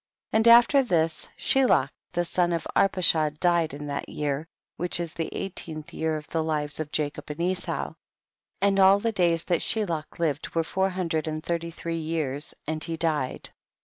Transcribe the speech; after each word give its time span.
17. 0.33 0.39
And 0.39 0.47
after 0.57 0.81
this 0.81 1.27
Shelach 1.37 1.91
the 2.13 2.25
son 2.25 2.53
of 2.53 2.65
Arpachshad 2.75 3.39
died 3.39 3.71
in 3.71 3.85
that 3.85 4.09
year, 4.09 4.47
which 4.75 4.99
is 4.99 5.13
the 5.13 5.29
eighteenth 5.31 5.93
year 5.93 6.17
of 6.17 6.25
the 6.25 6.43
lives 6.43 6.79
of 6.79 6.91
Jacob 6.91 7.29
and 7.29 7.39
Esau; 7.39 7.93
and 8.63 8.79
all 8.79 8.99
the 8.99 9.11
days 9.11 9.43
that 9.43 9.61
Shelach 9.61 10.17
lived 10.17 10.55
were 10.55 10.63
four 10.63 10.89
hundred 10.89 11.27
and 11.27 11.43
thirty 11.43 11.69
three 11.69 11.99
years 11.99 12.55
and 12.65 12.83
he 12.83 12.97
died. 12.97 13.51